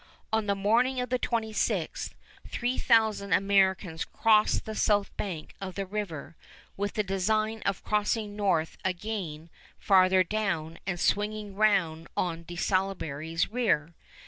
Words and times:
On 0.33 0.47
the 0.47 0.55
morning 0.55 0.99
of 0.99 1.09
the 1.11 1.19
26th 1.19 2.15
three 2.47 2.79
thousand 2.79 3.33
Americans 3.33 4.03
cross 4.03 4.59
the 4.59 4.73
south 4.73 5.15
bank 5.15 5.53
of 5.61 5.75
the 5.75 5.85
river, 5.85 6.35
with 6.75 6.93
the 6.95 7.03
design 7.03 7.61
of 7.67 7.83
crossing 7.83 8.35
north 8.35 8.79
again 8.83 9.51
farther 9.77 10.23
down 10.23 10.79
and 10.87 10.99
swinging 10.99 11.53
round 11.55 12.07
on 12.17 12.41
De 12.41 12.55
Salaberry's 12.55 13.49
rear. 13.51 13.93